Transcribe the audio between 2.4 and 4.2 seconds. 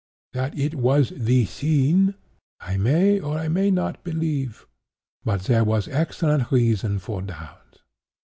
I may or I may not